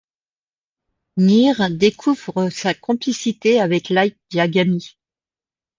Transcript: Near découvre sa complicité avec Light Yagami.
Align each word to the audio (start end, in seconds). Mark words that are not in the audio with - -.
Near 1.17 1.69
découvre 1.69 2.49
sa 2.49 2.73
complicité 2.73 3.59
avec 3.61 3.89
Light 3.89 4.17
Yagami. 4.33 4.97